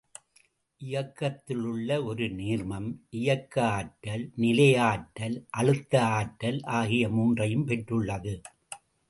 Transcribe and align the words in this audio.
இயக்கத்திலுள்ள 0.81 2.03
ஒரு 2.03 2.27
நீர்மம் 2.29 2.87
இயக்க 3.09 3.67
ஆற்றல், 3.69 4.25
நிலை 4.35 4.75
ஆற்றல், 4.75 5.47
அழுத்த 5.49 6.03
ஆற்றல் 6.11 6.59
ஆகிய 6.79 7.09
மூன்றையும் 7.09 7.67
பெற்றுள்ளது. 7.67 8.35